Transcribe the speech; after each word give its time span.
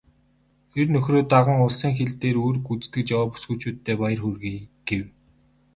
"Эр 0.83 0.87
нөхрөө 0.93 1.23
даган 1.33 1.59
улсын 1.65 1.91
хил 1.97 2.11
дээр 2.21 2.37
үүрэг 2.43 2.61
гүйцэтгэж 2.67 3.07
яваа 3.15 3.31
бүсгүйчүүддээ 3.31 3.95
баяр 4.01 4.19
хүргэе" 4.23 4.61
гэв. 4.87 5.05